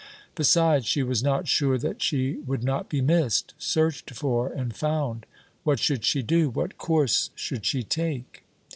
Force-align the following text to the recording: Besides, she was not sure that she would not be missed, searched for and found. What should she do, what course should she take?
Besides, 0.33 0.87
she 0.87 1.03
was 1.03 1.21
not 1.21 1.47
sure 1.47 1.77
that 1.77 2.01
she 2.01 2.37
would 2.47 2.63
not 2.63 2.89
be 2.89 3.01
missed, 3.01 3.53
searched 3.59 4.09
for 4.15 4.51
and 4.51 4.75
found. 4.75 5.27
What 5.63 5.77
should 5.77 6.05
she 6.05 6.23
do, 6.23 6.49
what 6.49 6.79
course 6.79 7.29
should 7.35 7.67
she 7.67 7.83
take? 7.83 8.43